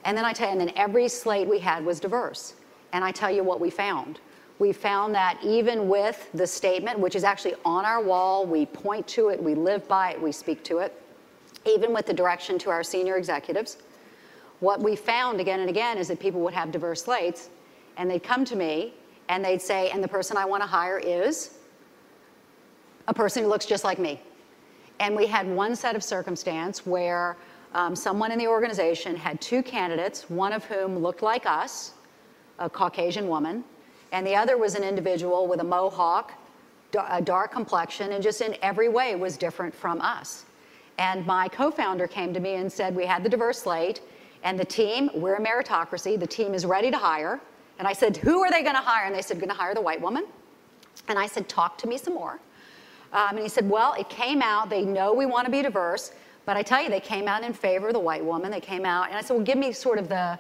And 0.04 0.16
then 0.16 0.26
I 0.26 0.34
tell 0.34 0.48
you, 0.48 0.52
and 0.52 0.62
then 0.62 0.74
every 0.76 1.08
slate 1.08 1.48
we 1.48 1.58
had 1.58 1.84
was 1.84 2.00
diverse. 2.00 2.54
And 2.94 3.04
I 3.04 3.12
tell 3.12 3.32
you 3.32 3.44
what 3.44 3.60
we 3.60 3.72
found. 3.72 4.20
We 4.60 4.72
found 4.72 5.16
that 5.16 5.40
even 5.44 5.90
with 5.90 6.30
the 6.36 6.46
statement, 6.46 7.00
which 7.00 7.16
is 7.16 7.24
actually 7.24 7.56
on 7.66 7.84
our 7.84 8.02
wall, 8.02 8.46
we 8.46 8.68
point 8.68 9.08
to 9.10 9.30
it, 9.30 9.42
we 9.42 9.56
live 9.56 9.88
by 9.88 10.12
it, 10.12 10.22
we 10.22 10.32
speak 10.32 10.64
to 10.66 10.78
it, 10.78 11.02
even 11.66 11.94
with 11.94 12.06
the 12.06 12.14
direction 12.14 12.58
to 12.60 12.70
our 12.70 12.84
senior 12.84 13.18
executives, 13.18 13.78
what 14.60 14.82
we 14.82 14.96
found 14.96 15.40
again 15.40 15.60
and 15.60 15.70
again 15.70 15.98
is 15.98 16.08
that 16.08 16.20
people 16.20 16.42
would 16.42 16.54
have 16.54 16.72
diverse 16.72 17.04
slates 17.04 17.50
and 17.98 18.10
they'd 18.10 18.24
come 18.24 18.46
to 18.46 18.56
me 18.56 18.94
and 19.30 19.44
they'd 19.44 19.62
say, 19.62 19.90
and 19.90 20.04
the 20.04 20.08
person 20.08 20.38
I 20.38 20.46
want 20.46 20.64
to 20.64 20.68
hire 20.68 21.00
is 21.00 21.58
a 23.08 23.14
person 23.14 23.44
who 23.44 23.50
looks 23.50 23.66
just 23.66 23.84
like 23.84 24.00
me. 24.00 24.22
And 25.00 25.16
we 25.16 25.28
had 25.28 25.48
one 25.48 25.76
set 25.76 25.96
of 25.96 26.04
circumstance 26.04 26.86
where 26.86 27.38
um, 27.74 27.96
someone 27.96 28.32
in 28.32 28.40
the 28.40 28.48
organization 28.48 29.16
had 29.16 29.42
two 29.42 29.62
candidates, 29.62 30.30
one 30.30 30.54
of 30.54 30.64
whom 30.66 31.00
looked 31.00 31.22
like 31.22 31.46
us, 31.46 31.92
a 32.60 32.70
Caucasian 32.70 33.28
woman, 33.28 33.64
and 34.14 34.26
the 34.26 34.36
other 34.36 34.58
was 34.58 34.76
an 34.76 34.84
individual 34.84 35.48
with 35.48 35.60
a 35.60 35.64
mohawk, 35.64 36.32
a 37.10 37.22
dark 37.22 37.52
complexion, 37.52 38.14
and 38.14 38.24
just 38.24 38.40
in 38.40 38.56
every 38.62 38.88
way 38.88 39.16
was 39.16 39.36
different 39.36 39.76
from 39.76 40.00
us. 40.00 40.46
And 40.98 41.25
my 41.25 41.48
co 41.48 41.72
founder 41.72 42.08
came 42.08 42.34
to 42.34 42.40
me 42.40 42.56
and 42.56 42.72
said, 42.72 42.96
We 42.96 43.06
had 43.06 43.24
the 43.24 43.30
diverse 43.30 43.60
slate, 43.60 44.02
and 44.44 44.60
the 44.60 44.66
team, 44.66 45.10
we're 45.14 45.36
a 45.36 45.42
meritocracy, 45.42 46.20
the 46.20 46.28
team 46.28 46.54
is 46.54 46.66
ready 46.66 46.92
to 46.92 46.98
hire. 46.98 47.42
And 47.80 47.88
I 47.88 47.94
said, 47.94 48.18
Who 48.18 48.42
are 48.44 48.52
they 48.52 48.64
to 48.64 48.72
hire? 48.74 49.06
And 49.06 49.16
they 49.16 49.22
said, 49.22 49.40
to 49.40 49.54
hire 49.54 49.74
the 49.74 49.82
white 49.82 50.00
woman. 50.00 50.25
And 51.08 51.20
I 51.20 51.28
said, 51.28 51.50
Talk 51.50 51.78
to 51.80 51.88
me 51.88 51.98
some 51.98 52.14
more. 52.14 52.40
Um, 53.12 53.30
and 53.32 53.40
he 53.40 53.50
said, 53.50 53.70
Well, 53.70 53.94
it 53.94 54.10
came 54.10 54.42
out, 54.42 54.70
they 54.70 54.84
know 54.84 55.14
we 55.14 55.25
want 55.25 55.46
to 55.46 55.52
be 55.52 55.62
diverse, 55.62 56.12
but 56.46 56.56
I 56.58 56.62
tell 56.62 56.82
you, 56.82 56.90
they 56.90 57.00
came 57.00 57.28
out 57.28 57.44
in 57.44 57.54
favor 57.54 57.88
of 57.88 57.94
the 57.94 58.00
white 58.00 58.24
woman. 58.24 58.52
They 58.52 58.62
came 58.62 58.86
out, 58.86 59.08
and 59.08 59.18
I 59.18 59.22
said, 59.22 59.36
Well, 59.36 59.46
give 59.46 59.58
me 59.58 59.72
sort 59.72 60.00
of 60.00 60.08
the, 60.08 60.38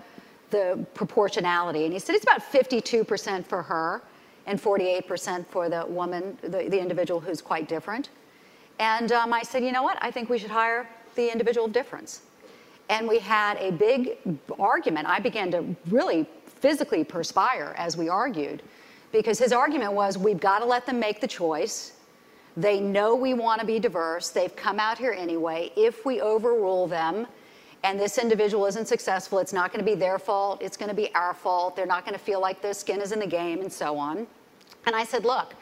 the 0.51 0.85
proportionality. 0.93 1.85
And 1.85 1.93
he 1.93 1.99
said, 1.99 2.15
It's 2.15 2.23
about 2.23 2.41
52% 2.41 3.45
for 3.45 3.61
her 3.63 4.01
and 4.47 4.61
48% 4.61 5.47
for 5.47 5.69
the 5.69 5.85
woman, 5.87 6.37
the, 6.41 6.69
the 6.69 6.79
individual 6.79 7.19
who's 7.19 7.41
quite 7.41 7.67
different. 7.67 8.09
And 8.79 9.11
um, 9.11 9.33
I 9.33 9.43
said, 9.43 9.63
You 9.63 9.71
know 9.71 9.83
what? 9.83 9.97
I 10.01 10.11
think 10.11 10.29
we 10.29 10.37
should 10.37 10.51
hire 10.51 10.87
the 11.15 11.31
individual 11.31 11.65
of 11.65 11.73
difference. 11.73 12.21
And 12.89 13.07
we 13.07 13.19
had 13.19 13.57
a 13.57 13.71
big 13.71 14.17
argument. 14.59 15.07
I 15.07 15.19
began 15.19 15.49
to 15.51 15.75
really 15.89 16.27
physically 16.45 17.03
perspire 17.03 17.73
as 17.77 17.97
we 17.97 18.09
argued 18.09 18.61
because 19.11 19.39
his 19.39 19.51
argument 19.51 19.93
was 19.93 20.17
we've 20.17 20.39
got 20.39 20.59
to 20.59 20.65
let 20.65 20.85
them 20.85 20.99
make 20.99 21.21
the 21.21 21.27
choice. 21.27 21.93
They 22.57 22.79
know 22.79 23.15
we 23.15 23.33
want 23.33 23.59
to 23.59 23.65
be 23.65 23.79
diverse. 23.79 24.29
They've 24.29 24.55
come 24.55 24.79
out 24.79 24.97
here 24.97 25.13
anyway. 25.13 25.71
If 25.75 26.05
we 26.05 26.21
overrule 26.21 26.87
them 26.87 27.27
and 27.83 27.99
this 27.99 28.17
individual 28.17 28.65
isn't 28.65 28.87
successful, 28.87 29.39
it's 29.39 29.53
not 29.53 29.71
going 29.71 29.83
to 29.83 29.89
be 29.91 29.95
their 29.95 30.19
fault. 30.19 30.61
It's 30.61 30.77
going 30.77 30.89
to 30.89 30.95
be 30.95 31.13
our 31.15 31.33
fault. 31.33 31.75
They're 31.75 31.85
not 31.85 32.05
going 32.05 32.17
to 32.17 32.23
feel 32.23 32.39
like 32.39 32.61
their 32.61 32.73
skin 32.73 33.01
is 33.01 33.11
in 33.11 33.19
the 33.19 33.27
game 33.27 33.61
and 33.61 33.71
so 33.71 33.97
on. 33.97 34.27
And 34.85 34.95
I 34.95 35.03
said, 35.03 35.25
look, 35.25 35.53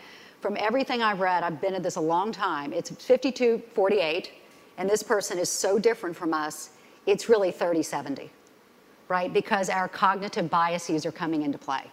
from 0.44 0.58
everything 0.60 1.02
I've 1.02 1.22
read, 1.22 1.42
I've 1.42 1.62
been 1.62 1.74
at 1.74 1.84
this 1.84 1.96
a 1.96 2.02
long 2.02 2.34
time. 2.34 2.74
It's 2.74 2.90
52 2.90 3.64
48, 3.74 4.30
and 4.78 4.90
this 4.90 5.02
person 5.02 5.40
is 5.40 5.50
so 5.50 5.80
different 5.80 6.18
from 6.18 6.34
us, 6.34 6.72
it's 7.06 7.30
really 7.30 7.50
30 7.50 7.82
70, 7.82 8.30
right? 9.08 9.34
Because 9.34 9.70
our 9.70 9.88
cognitive 9.88 10.50
biases 10.50 11.06
are 11.06 11.14
coming 11.14 11.44
into 11.44 11.58
play. 11.58 11.84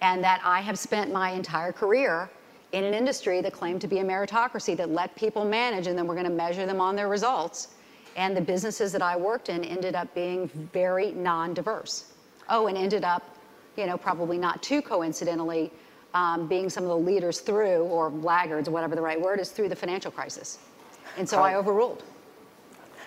And 0.00 0.24
that 0.24 0.40
I 0.42 0.62
have 0.62 0.78
spent 0.78 1.12
my 1.12 1.32
entire 1.32 1.70
career 1.70 2.30
in 2.72 2.84
an 2.84 2.94
industry 2.94 3.42
that 3.42 3.52
claimed 3.52 3.82
to 3.82 3.86
be 3.86 3.98
a 3.98 4.04
meritocracy 4.04 4.74
that 4.78 4.88
let 4.88 5.14
people 5.14 5.44
manage 5.44 5.88
and 5.88 5.98
then 5.98 6.06
we're 6.06 6.14
going 6.14 6.24
to 6.24 6.32
measure 6.32 6.64
them 6.64 6.80
on 6.80 6.96
their 6.96 7.08
results. 7.08 7.68
And 8.16 8.34
the 8.34 8.40
businesses 8.40 8.92
that 8.92 9.02
I 9.02 9.14
worked 9.14 9.50
in 9.50 9.62
ended 9.62 9.94
up 9.94 10.14
being 10.14 10.48
very 10.72 11.12
non 11.12 11.52
diverse. 11.52 12.14
Oh, 12.48 12.66
and 12.68 12.78
ended 12.78 13.04
up, 13.04 13.36
you 13.76 13.84
know, 13.84 13.98
probably 13.98 14.38
not 14.38 14.62
too 14.62 14.80
coincidentally, 14.80 15.70
um, 16.18 16.48
being 16.48 16.68
some 16.68 16.82
of 16.82 16.88
the 16.88 16.96
leaders 16.96 17.38
through, 17.40 17.82
or 17.84 18.10
laggards, 18.10 18.68
whatever 18.68 18.96
the 18.96 19.02
right 19.02 19.20
word 19.20 19.38
is, 19.38 19.50
through 19.50 19.68
the 19.68 19.76
financial 19.76 20.10
crisis. 20.10 20.58
And 21.16 21.28
so 21.28 21.36
Carl, 21.36 21.54
I 21.54 21.54
overruled. 21.54 22.02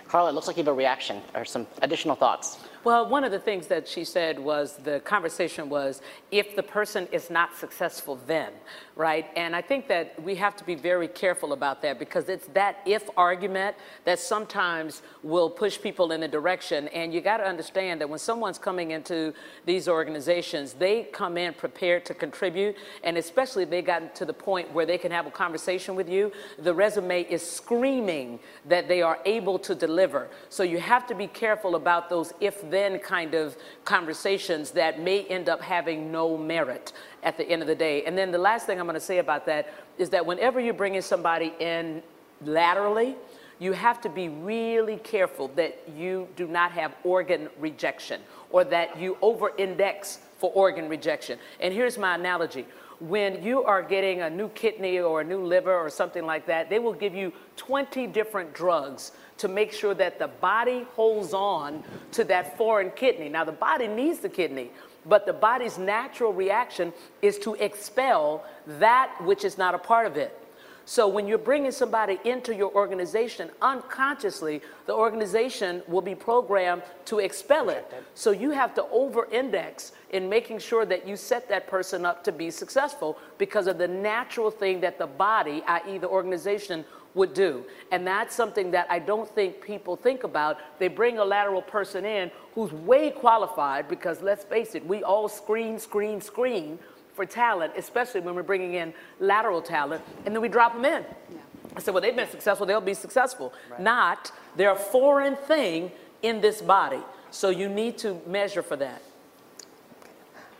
Carla, 0.07 0.29
it 0.29 0.33
looks 0.33 0.47
like 0.47 0.55
you 0.55 0.63
have 0.63 0.69
a 0.69 0.73
reaction 0.73 1.21
or 1.35 1.43
some 1.43 1.67
additional 1.81 2.15
thoughts. 2.15 2.57
Well, 2.83 3.07
one 3.07 3.23
of 3.23 3.31
the 3.31 3.37
things 3.37 3.67
that 3.67 3.87
she 3.87 4.03
said 4.03 4.39
was 4.39 4.77
the 4.77 5.01
conversation 5.01 5.69
was 5.69 6.01
if 6.31 6.55
the 6.55 6.63
person 6.63 7.07
is 7.11 7.29
not 7.29 7.55
successful, 7.55 8.19
then, 8.25 8.51
right? 8.95 9.27
And 9.35 9.55
I 9.55 9.61
think 9.61 9.87
that 9.89 10.19
we 10.23 10.33
have 10.35 10.55
to 10.55 10.63
be 10.63 10.73
very 10.73 11.07
careful 11.07 11.53
about 11.53 11.83
that 11.83 11.99
because 11.99 12.27
it's 12.27 12.47
that 12.47 12.77
if 12.87 13.07
argument 13.15 13.75
that 14.05 14.17
sometimes 14.17 15.03
will 15.21 15.47
push 15.47 15.79
people 15.79 16.11
in 16.11 16.23
a 16.23 16.27
direction. 16.27 16.87
And 16.87 17.13
you 17.13 17.21
got 17.21 17.37
to 17.37 17.43
understand 17.43 18.01
that 18.01 18.09
when 18.09 18.17
someone's 18.17 18.57
coming 18.57 18.91
into 18.91 19.31
these 19.63 19.87
organizations, 19.87 20.73
they 20.73 21.03
come 21.03 21.37
in 21.37 21.53
prepared 21.53 22.03
to 22.05 22.15
contribute. 22.15 22.75
And 23.03 23.15
especially 23.15 23.61
if 23.61 23.69
they 23.69 23.83
got 23.83 24.15
to 24.15 24.25
the 24.25 24.33
point 24.33 24.73
where 24.73 24.87
they 24.87 24.97
can 24.97 25.11
have 25.11 25.27
a 25.27 25.31
conversation 25.31 25.93
with 25.93 26.09
you, 26.09 26.31
the 26.57 26.73
resume 26.73 27.21
is 27.29 27.47
screaming 27.47 28.39
that 28.65 28.87
they 28.87 29.03
are 29.03 29.19
able 29.25 29.59
to 29.59 29.75
deliver. 29.75 30.29
So 30.49 30.63
you 30.63 30.79
have 30.79 31.05
to 31.05 31.13
be 31.13 31.27
careful 31.27 31.75
about 31.75 32.09
those 32.09 32.33
if 32.39 32.70
then 32.71 32.99
kind 32.99 33.33
of 33.33 33.57
conversations 33.85 34.71
that 34.71 34.99
may 34.99 35.23
end 35.25 35.49
up 35.49 35.61
having 35.61 36.11
no 36.11 36.37
merit 36.37 36.93
at 37.23 37.37
the 37.37 37.47
end 37.47 37.61
of 37.61 37.67
the 37.67 37.75
day. 37.75 38.03
And 38.05 38.17
then 38.17 38.31
the 38.31 38.37
last 38.37 38.65
thing 38.65 38.79
I'm 38.79 38.85
going 38.85 38.95
to 38.95 38.99
say 38.99 39.19
about 39.19 39.45
that 39.45 39.73
is 39.97 40.09
that 40.09 40.25
whenever 40.25 40.59
you're 40.59 40.73
bringing 40.73 41.01
somebody 41.01 41.53
in 41.59 42.01
laterally, 42.43 43.15
you 43.59 43.73
have 43.73 44.01
to 44.01 44.09
be 44.09 44.27
really 44.29 44.97
careful 44.97 45.49
that 45.49 45.77
you 45.95 46.27
do 46.35 46.47
not 46.47 46.71
have 46.71 46.95
organ 47.03 47.47
rejection 47.59 48.19
or 48.49 48.63
that 48.63 48.99
you 48.99 49.17
over 49.21 49.51
index 49.57 50.19
for 50.39 50.51
organ 50.53 50.89
rejection. 50.89 51.37
And 51.59 51.71
here's 51.71 51.97
my 51.97 52.15
analogy 52.15 52.65
when 53.01 53.43
you 53.43 53.63
are 53.63 53.81
getting 53.81 54.21
a 54.21 54.29
new 54.29 54.47
kidney 54.49 54.99
or 54.99 55.21
a 55.21 55.23
new 55.23 55.43
liver 55.43 55.75
or 55.75 55.89
something 55.89 56.25
like 56.25 56.45
that, 56.45 56.69
they 56.69 56.77
will 56.77 56.93
give 56.93 57.15
you 57.15 57.33
20 57.57 58.05
different 58.07 58.53
drugs 58.53 59.11
to 59.37 59.47
make 59.47 59.73
sure 59.73 59.95
that 59.95 60.19
the 60.19 60.27
body 60.27 60.85
holds 60.93 61.33
on 61.33 61.83
to 62.11 62.23
that 62.23 62.55
foreign 62.57 62.91
kidney. 62.91 63.27
Now, 63.27 63.43
the 63.43 63.51
body 63.51 63.87
needs 63.87 64.19
the 64.19 64.29
kidney, 64.29 64.69
but 65.07 65.25
the 65.25 65.33
body's 65.33 65.79
natural 65.79 66.31
reaction 66.31 66.93
is 67.23 67.39
to 67.39 67.55
expel 67.55 68.45
that 68.67 69.11
which 69.23 69.43
is 69.43 69.57
not 69.57 69.73
a 69.73 69.79
part 69.79 70.05
of 70.05 70.15
it. 70.15 70.37
So 70.85 71.07
when 71.07 71.27
you're 71.27 71.37
bringing 71.37 71.71
somebody 71.71 72.19
into 72.25 72.55
your 72.55 72.73
organization, 72.73 73.49
unconsciously, 73.61 74.61
the 74.87 74.93
organization 74.93 75.83
will 75.87 76.01
be 76.01 76.15
programmed 76.15 76.83
to 77.05 77.19
expel 77.19 77.69
it. 77.69 77.91
So 78.15 78.31
you 78.31 78.51
have 78.51 78.73
to 78.75 78.85
over-index 78.91 79.93
in 80.09 80.27
making 80.27 80.59
sure 80.59 80.85
that 80.85 81.07
you 81.07 81.15
set 81.15 81.47
that 81.49 81.67
person 81.67 82.05
up 82.05 82.23
to 82.25 82.31
be 82.31 82.49
successful 82.49 83.17
because 83.37 83.67
of 83.67 83.77
the 83.77 83.87
natural 83.87 84.51
thing 84.51 84.81
that 84.81 84.97
the 84.97 85.07
body, 85.07 85.63
i.e. 85.67 85.97
the 85.97 86.09
organization, 86.09 86.83
would 87.13 87.33
do. 87.33 87.63
And 87.91 88.07
that's 88.07 88.33
something 88.33 88.71
that 88.71 88.87
I 88.89 88.99
don't 88.99 89.29
think 89.29 89.61
people 89.61 89.95
think 89.95 90.23
about. 90.23 90.57
They 90.79 90.87
bring 90.87 91.19
a 91.19 91.25
lateral 91.25 91.61
person 91.61 92.05
in 92.05 92.31
who's 92.55 92.71
way 92.71 93.11
qualified 93.11 93.87
because 93.87 94.21
let's 94.21 94.43
face 94.43 94.75
it, 94.75 94.85
we 94.85 95.03
all 95.03 95.27
screen, 95.27 95.77
screen, 95.77 96.21
screen 96.21 96.79
for 97.13 97.25
talent, 97.25 97.73
especially 97.77 98.21
when 98.21 98.35
we're 98.35 98.43
bringing 98.43 98.75
in 98.75 98.93
lateral 99.19 99.61
talent, 99.61 100.03
and 100.25 100.33
then 100.35 100.41
we 100.41 100.49
drop 100.49 100.73
them 100.73 100.85
in. 100.85 101.03
Yeah. 101.03 101.37
I 101.75 101.79
said, 101.79 101.93
well, 101.93 102.01
they've 102.01 102.15
been 102.15 102.29
successful, 102.29 102.65
they'll 102.65 102.81
be 102.81 102.93
successful. 102.93 103.53
Right. 103.69 103.79
Not, 103.79 104.31
they're 104.55 104.73
a 104.73 104.75
foreign 104.75 105.35
thing 105.35 105.91
in 106.21 106.41
this 106.41 106.61
body. 106.61 107.01
So 107.31 107.49
you 107.49 107.69
need 107.69 107.97
to 107.99 108.19
measure 108.27 108.61
for 108.61 108.75
that. 108.75 109.01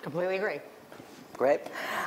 Completely 0.02 0.38
agree. 0.38 0.60
Great. 1.42 1.62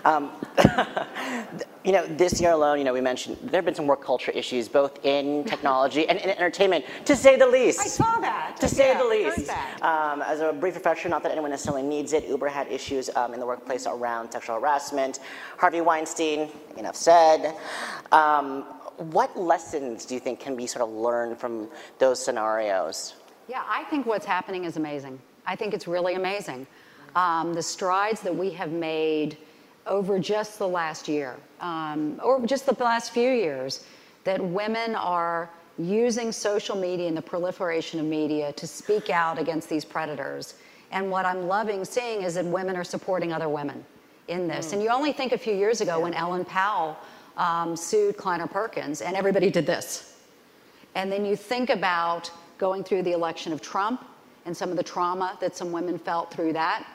Um, 0.04 0.30
you 1.84 1.90
know, 1.90 2.06
this 2.06 2.40
year 2.40 2.52
alone, 2.52 2.78
you 2.78 2.84
know, 2.84 2.92
we 2.92 3.00
mentioned 3.00 3.36
there 3.42 3.58
have 3.58 3.64
been 3.64 3.74
some 3.74 3.88
work 3.88 4.00
culture 4.00 4.30
issues, 4.30 4.68
both 4.68 5.04
in 5.04 5.42
technology 5.52 6.08
and 6.08 6.20
in 6.20 6.30
entertainment, 6.30 6.84
to 7.04 7.16
say 7.16 7.34
the 7.34 7.48
least. 7.48 7.80
I 7.80 7.86
saw 7.86 8.20
that. 8.20 8.56
To 8.60 8.68
say 8.68 8.90
yeah, 8.90 8.98
the 8.98 9.04
least. 9.04 9.50
Um, 9.82 10.22
as 10.22 10.38
a 10.38 10.52
brief 10.52 10.76
refresher, 10.76 11.08
not 11.08 11.24
that 11.24 11.32
anyone 11.32 11.50
necessarily 11.50 11.82
needs 11.82 12.12
it, 12.12 12.28
Uber 12.28 12.46
had 12.46 12.68
issues 12.68 13.10
um, 13.16 13.34
in 13.34 13.40
the 13.40 13.46
workplace 13.46 13.88
around 13.88 14.30
sexual 14.30 14.60
harassment. 14.60 15.18
Harvey 15.58 15.80
Weinstein, 15.80 16.48
enough 16.76 16.94
said. 16.94 17.56
Um, 18.12 18.62
what 18.98 19.36
lessons 19.36 20.04
do 20.04 20.14
you 20.14 20.20
think 20.20 20.38
can 20.38 20.54
be 20.54 20.68
sort 20.68 20.88
of 20.88 20.94
learned 20.94 21.38
from 21.38 21.68
those 21.98 22.24
scenarios? 22.24 23.16
Yeah, 23.48 23.64
I 23.66 23.82
think 23.90 24.06
what's 24.06 24.26
happening 24.26 24.62
is 24.62 24.76
amazing. 24.76 25.18
I 25.44 25.56
think 25.56 25.74
it's 25.74 25.88
really 25.88 26.14
amazing 26.14 26.68
um, 27.14 27.54
the 27.54 27.62
strides 27.62 28.20
that 28.22 28.34
we 28.34 28.50
have 28.50 28.72
made 28.72 29.36
over 29.86 30.18
just 30.18 30.58
the 30.58 30.66
last 30.66 31.08
year, 31.08 31.36
um, 31.60 32.20
or 32.22 32.44
just 32.46 32.66
the 32.66 32.72
last 32.82 33.12
few 33.12 33.30
years, 33.30 33.84
that 34.24 34.42
women 34.42 34.94
are 34.94 35.50
using 35.78 36.32
social 36.32 36.76
media 36.76 37.08
and 37.08 37.16
the 37.16 37.22
proliferation 37.22 38.00
of 38.00 38.06
media 38.06 38.52
to 38.52 38.66
speak 38.66 39.10
out 39.10 39.38
against 39.38 39.68
these 39.68 39.84
predators. 39.84 40.54
And 40.92 41.10
what 41.10 41.26
I'm 41.26 41.46
loving 41.48 41.84
seeing 41.84 42.22
is 42.22 42.34
that 42.34 42.44
women 42.44 42.76
are 42.76 42.84
supporting 42.84 43.32
other 43.32 43.48
women 43.48 43.84
in 44.28 44.46
this. 44.46 44.68
Mm. 44.68 44.72
And 44.74 44.82
you 44.82 44.88
only 44.88 45.12
think 45.12 45.32
a 45.32 45.38
few 45.38 45.54
years 45.54 45.80
ago 45.80 46.00
when 46.00 46.14
Ellen 46.14 46.44
Pao 46.44 46.96
um, 47.36 47.76
sued 47.76 48.16
Kleiner 48.16 48.46
Perkins, 48.46 49.02
and 49.02 49.16
everybody 49.16 49.50
did 49.50 49.66
this. 49.66 50.16
And 50.94 51.10
then 51.10 51.24
you 51.24 51.34
think 51.34 51.70
about 51.70 52.30
going 52.56 52.84
through 52.84 53.02
the 53.02 53.12
election 53.12 53.52
of 53.52 53.60
Trump 53.60 54.04
and 54.46 54.56
some 54.56 54.70
of 54.70 54.76
the 54.76 54.82
trauma 54.82 55.36
that 55.40 55.56
some 55.56 55.72
women 55.72 55.98
felt 55.98 56.32
through 56.32 56.52
that 56.52 56.86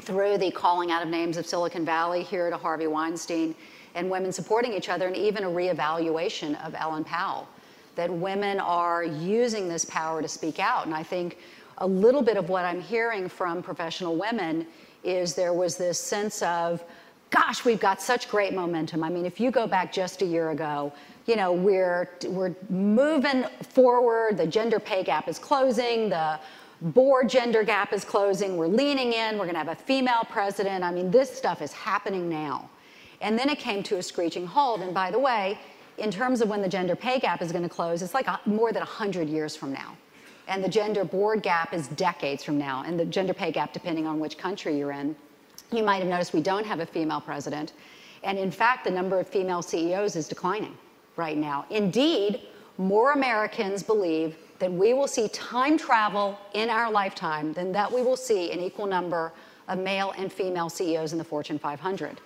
through 0.00 0.38
the 0.38 0.50
calling 0.50 0.90
out 0.90 1.02
of 1.02 1.08
names 1.08 1.36
of 1.36 1.46
Silicon 1.46 1.84
Valley 1.84 2.22
here 2.22 2.50
to 2.50 2.56
Harvey 2.56 2.86
Weinstein 2.86 3.54
and 3.94 4.10
women 4.10 4.32
supporting 4.32 4.72
each 4.72 4.88
other, 4.88 5.06
and 5.06 5.16
even 5.16 5.44
a 5.44 5.48
reevaluation 5.48 6.64
of 6.64 6.74
Ellen 6.76 7.04
Pao. 7.04 7.46
That 7.96 8.12
women 8.12 8.60
are 8.60 9.02
using 9.02 9.68
this 9.68 9.84
power 9.84 10.22
to 10.22 10.28
speak 10.28 10.60
out. 10.60 10.86
And 10.86 10.94
I 10.94 11.02
think 11.02 11.38
a 11.78 11.86
little 11.86 12.22
bit 12.22 12.36
of 12.36 12.48
what 12.48 12.64
I'm 12.64 12.80
hearing 12.80 13.28
from 13.28 13.62
professional 13.62 14.16
women 14.16 14.66
is 15.02 15.34
there 15.34 15.52
was 15.52 15.76
this 15.76 16.00
sense 16.00 16.42
of, 16.42 16.82
gosh, 17.30 17.64
we've 17.64 17.80
got 17.80 18.00
such 18.00 18.28
great 18.28 18.54
momentum. 18.54 19.02
I 19.02 19.08
mean, 19.08 19.26
if 19.26 19.40
you 19.40 19.50
go 19.50 19.66
back 19.66 19.92
just 19.92 20.22
a 20.22 20.24
year 20.24 20.50
ago, 20.50 20.92
you 21.26 21.36
know, 21.36 21.52
we're, 21.52 22.08
we're 22.26 22.54
moving 22.70 23.44
forward, 23.62 24.36
the 24.36 24.46
gender 24.46 24.80
pay 24.80 25.02
gap 25.02 25.28
is 25.28 25.38
closing, 25.38 26.08
the 26.08 26.38
board 26.80 27.28
gender 27.28 27.62
gap 27.62 27.92
is 27.92 28.04
closing, 28.04 28.56
we're 28.56 28.68
leaning 28.68 29.12
in, 29.12 29.38
we're 29.38 29.46
gonna 29.46 29.58
have 29.58 29.68
a 29.68 29.74
female 29.74 30.22
president. 30.28 30.84
I 30.84 30.92
mean, 30.92 31.10
this 31.10 31.30
stuff 31.30 31.60
is 31.62 31.72
happening 31.72 32.28
now. 32.28 32.70
And 33.20 33.38
then 33.38 33.48
it 33.48 33.58
came 33.58 33.82
to 33.84 33.96
a 33.96 34.02
screeching 34.02 34.46
halt. 34.46 34.80
And 34.80 34.94
by 34.94 35.10
the 35.10 35.18
way, 35.18 35.58
in 35.98 36.10
terms 36.10 36.40
of 36.40 36.48
when 36.48 36.62
the 36.62 36.68
gender 36.68 36.94
pay 36.94 37.18
gap 37.18 37.42
is 37.42 37.50
gonna 37.50 37.68
close, 37.68 38.02
it's 38.02 38.14
like 38.14 38.28
more 38.46 38.72
than 38.72 38.80
100 38.80 39.28
years 39.28 39.56
from 39.56 39.72
now. 39.72 39.96
And 40.46 40.62
the 40.64 40.68
gender 40.68 41.04
board 41.04 41.42
gap 41.42 41.74
is 41.74 41.88
decades 41.88 42.42
from 42.42 42.56
now, 42.56 42.82
and 42.86 42.98
the 42.98 43.04
gender 43.04 43.34
pay 43.34 43.50
gap, 43.50 43.72
depending 43.72 44.06
on 44.06 44.18
which 44.18 44.38
country 44.38 44.78
you're 44.78 44.92
in. 44.92 45.14
You 45.72 45.82
might 45.82 45.98
have 45.98 46.06
noticed 46.06 46.32
we 46.32 46.40
don't 46.40 46.64
have 46.64 46.80
a 46.80 46.86
female 46.86 47.20
president. 47.20 47.74
And 48.24 48.38
in 48.38 48.50
fact, 48.50 48.84
the 48.84 48.90
number 48.90 49.20
of 49.20 49.28
female 49.28 49.60
CEOs 49.60 50.16
is 50.16 50.26
declining 50.26 50.74
right 51.16 51.36
now. 51.36 51.66
Indeed, 51.68 52.40
more 52.78 53.12
Americans 53.12 53.82
believe 53.82 54.36
that 54.58 54.72
we 54.72 54.92
will 54.92 55.06
see 55.06 55.28
time 55.28 55.78
travel 55.78 56.38
in 56.54 56.68
our 56.68 56.90
lifetime 56.90 57.52
than 57.52 57.72
that 57.72 57.90
we 57.90 58.02
will 58.02 58.16
see 58.16 58.50
an 58.50 58.60
equal 58.60 58.86
number 58.86 59.32
of 59.68 59.78
male 59.78 60.12
and 60.16 60.32
female 60.32 60.68
CEOs 60.68 61.12
in 61.12 61.18
the 61.18 61.24
Fortune 61.24 61.58
500. 61.58 62.20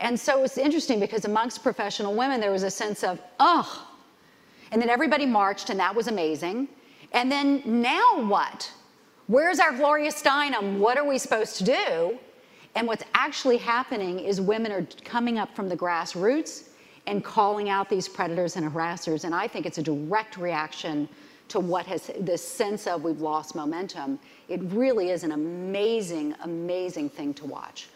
And 0.00 0.18
so 0.18 0.44
it's 0.44 0.58
interesting 0.58 1.00
because 1.00 1.24
amongst 1.24 1.62
professional 1.62 2.14
women, 2.14 2.40
there 2.40 2.52
was 2.52 2.62
a 2.62 2.70
sense 2.70 3.02
of, 3.02 3.20
oh, 3.40 3.88
and 4.70 4.80
then 4.80 4.90
everybody 4.90 5.26
marched, 5.26 5.70
and 5.70 5.78
that 5.80 5.94
was 5.94 6.08
amazing. 6.08 6.68
And 7.12 7.30
then 7.30 7.62
now 7.64 8.22
what? 8.26 8.70
Where's 9.26 9.58
our 9.58 9.72
Gloria 9.72 10.10
Steinem? 10.10 10.78
What 10.78 10.98
are 10.98 11.06
we 11.06 11.18
supposed 11.18 11.56
to 11.58 11.64
do? 11.64 12.18
And 12.74 12.86
what's 12.86 13.04
actually 13.14 13.56
happening 13.56 14.20
is 14.20 14.40
women 14.40 14.70
are 14.70 14.86
coming 15.04 15.38
up 15.38 15.54
from 15.56 15.68
the 15.68 15.76
grassroots 15.76 16.68
and 17.06 17.24
calling 17.24 17.70
out 17.70 17.88
these 17.88 18.08
predators 18.08 18.56
and 18.56 18.70
harassers. 18.70 19.24
And 19.24 19.34
I 19.34 19.48
think 19.48 19.64
it's 19.64 19.78
a 19.78 19.82
direct 19.82 20.36
reaction 20.36 21.08
to 21.48 21.60
what 21.60 21.86
has 21.86 22.10
this 22.18 22.46
sense 22.46 22.86
of 22.86 23.02
we've 23.02 23.20
lost 23.20 23.54
momentum. 23.54 24.18
It 24.48 24.60
really 24.64 25.10
is 25.10 25.24
an 25.24 25.32
amazing, 25.32 26.34
amazing 26.42 27.10
thing 27.10 27.34
to 27.34 27.44
watch. 27.44 27.88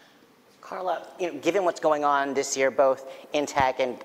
Carla, 0.60 1.08
you 1.18 1.32
know, 1.32 1.38
given 1.40 1.64
what's 1.64 1.80
going 1.80 2.04
on 2.04 2.34
this 2.34 2.56
year, 2.56 2.70
both 2.70 3.10
in 3.32 3.46
tech 3.46 3.80
and 3.80 3.98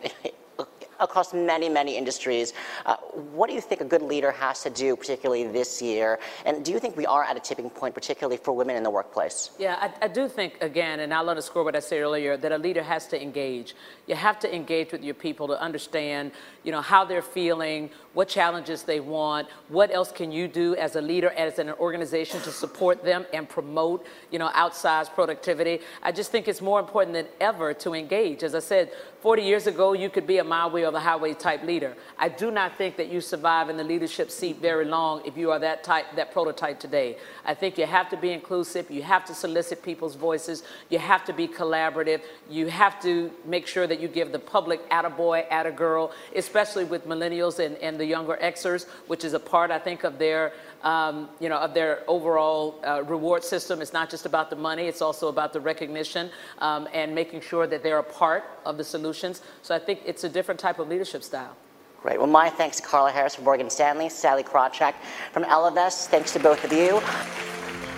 across 1.00 1.34
many, 1.34 1.70
many 1.70 1.98
industries. 1.98 2.54
Uh, 2.86 2.96
what 3.34 3.50
do 3.50 3.56
you 3.56 3.62
think 3.62 3.82
a 3.82 3.86
good 3.86 4.02
leader 4.02 4.32
has 4.32 4.64
to 4.64 4.70
do, 4.70 4.96
particularly 4.96 5.46
this 5.48 5.82
year? 5.82 6.20
And 6.46 6.64
do 6.64 6.72
you 6.72 6.80
think 6.80 6.96
we 6.98 7.06
are 7.06 7.24
at 7.24 7.36
a 7.38 7.40
tipping 7.40 7.70
point, 7.70 7.94
particularly 7.94 8.38
for 8.38 8.54
women 8.54 8.76
in 8.76 8.84
the 8.84 8.90
workplace? 8.90 9.52
Yeah, 9.60 9.78
I, 9.80 10.06
I 10.06 10.08
do 10.08 10.28
think, 10.28 10.58
again, 10.62 11.02
and 11.02 11.14
I'll 11.14 11.30
underscore 11.30 11.64
what 11.64 11.76
I 11.76 11.80
said 11.80 12.00
earlier, 12.00 12.38
that 12.38 12.52
a 12.52 12.58
leader 12.58 12.84
has 12.84 13.08
to 13.08 13.22
engage. 13.22 13.76
You 14.08 14.16
have 14.16 14.40
to 14.40 14.56
engage 14.56 14.92
with 14.92 15.04
your 15.04 15.16
people 15.16 15.48
to 15.48 15.60
understand, 15.62 16.32
you 16.64 16.72
know, 16.72 16.82
how 16.82 17.06
they're 17.06 17.22
feeling, 17.22 17.90
what 18.14 18.28
challenges 18.30 18.84
they 18.84 19.00
want, 19.00 19.48
what 19.68 19.92
else 19.94 20.12
can 20.12 20.32
you 20.32 20.48
do 20.48 20.76
as 20.76 20.96
a 20.96 21.02
leader, 21.02 21.30
as 21.32 21.60
an 21.60 21.72
organization 21.72 22.40
to 22.42 22.52
support 22.52 23.04
them 23.04 23.26
and 23.34 23.48
promote, 23.48 24.06
you 24.32 24.40
know, 24.40 24.50
outsized 24.50 25.14
productivity. 25.14 25.80
I 26.02 26.12
just 26.12 26.32
think 26.32 26.48
it's 26.48 26.62
more 26.62 26.80
important 26.80 27.14
than 27.14 27.28
ever 27.40 27.74
to 27.74 27.94
engage. 27.94 28.44
As 28.44 28.56
I 28.56 28.60
said, 28.60 28.92
40 29.22 29.44
years 29.44 29.68
ago, 29.68 29.94
you 29.94 30.10
could 30.10 30.26
be 30.26 30.38
a 30.38 30.44
my 30.44 30.68
way 30.68 30.85
or 30.86 30.92
the 30.92 31.00
highway 31.00 31.34
type 31.34 31.64
leader. 31.64 31.96
I 32.18 32.30
do 32.30 32.52
not 32.52 32.78
think 32.78 32.96
that 32.98 33.10
you 33.12 33.22
survive 33.22 33.70
in 33.70 33.78
the 33.78 33.84
leadership 33.84 34.32
seat 34.32 34.58
very 34.58 34.86
long 34.86 35.22
if 35.26 35.36
you 35.38 35.52
are 35.52 35.60
that 35.60 35.84
type, 35.84 36.06
that 36.16 36.32
prototype 36.32 36.80
today. 36.80 37.18
I 37.46 37.54
think 37.54 37.78
you 37.78 37.86
have 37.86 38.10
to 38.10 38.18
be 38.18 38.32
inclusive. 38.32 38.90
You 38.90 39.04
have 39.04 39.26
to 39.26 39.34
solicit 39.34 39.84
people's 39.84 40.16
voices. 40.16 40.64
You 40.90 41.00
have 41.00 41.26
to 41.26 41.34
be 41.34 41.48
collaborative. 41.48 42.22
You 42.50 42.68
have 42.68 43.02
to 43.02 43.32
make 43.46 43.68
sure 43.68 43.88
that 43.88 44.00
you 44.00 44.08
give 44.08 44.32
the 44.32 44.40
public 44.40 44.90
attaboy, 44.90 45.48
attagirl, 45.50 46.12
especially 46.36 46.86
with 46.86 47.08
millennials 47.08 47.60
and, 47.60 47.76
and 47.78 48.00
the 48.00 48.06
younger 48.06 48.38
Xers, 48.42 48.88
which 49.08 49.24
is 49.24 49.34
a 49.34 49.40
part, 49.40 49.72
I 49.72 49.80
think, 49.80 50.04
of 50.04 50.20
their 50.20 50.54
um, 50.86 51.28
you 51.40 51.50
know, 51.50 51.58
of 51.58 51.74
their 51.74 52.04
overall 52.08 52.80
uh, 52.86 53.04
reward 53.04 53.44
system. 53.44 53.82
It's 53.82 53.92
not 53.92 54.10
just 54.10 54.26
about 54.26 54.50
the 54.50 54.56
money, 54.56 54.84
it's 54.84 55.02
also 55.02 55.28
about 55.28 55.52
the 55.52 55.60
recognition 55.60 56.30
um, 56.60 56.88
and 56.94 57.14
making 57.14 57.42
sure 57.42 57.68
that 57.68 57.84
they're 57.84 57.98
a 57.98 58.04
part 58.04 58.46
of 58.66 58.78
the 58.78 58.84
solutions. 58.84 59.42
So 59.64 59.76
I 59.76 59.80
think 59.80 60.00
it's 60.06 60.24
a 60.24 60.30
different 60.30 60.60
type 60.60 60.80
of 60.80 60.88
leadership 60.88 61.24
style. 61.24 61.58
Great. 62.02 62.20
Well, 62.20 62.28
my 62.28 62.52
thanks 62.52 62.78
to 62.78 62.84
Carla 62.84 63.12
Harris 63.12 63.34
from 63.34 63.46
Morgan 63.46 63.70
Stanley, 63.70 64.10
Sallie 64.10 64.44
Krawcheck 64.44 64.94
from 65.34 65.44
Ellevest. 65.44 66.08
Thanks 66.08 66.32
to 66.34 66.40
both 66.40 66.64
of 66.64 66.72
you. 66.72 67.00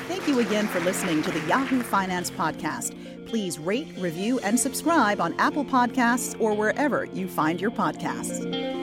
Thank 0.07 0.25
you 0.29 0.39
again 0.39 0.67
for 0.67 0.79
listening 0.79 1.21
to 1.23 1.31
the 1.31 1.41
Yahoo 1.41 1.83
Finance 1.83 2.31
Podcast. 2.31 2.95
Please 3.27 3.59
rate, 3.59 3.89
review, 3.97 4.39
and 4.39 4.57
subscribe 4.57 5.19
on 5.19 5.37
Apple 5.37 5.65
Podcasts 5.65 6.39
or 6.39 6.53
wherever 6.53 7.03
you 7.03 7.27
find 7.27 7.59
your 7.59 7.71
podcasts. 7.71 8.76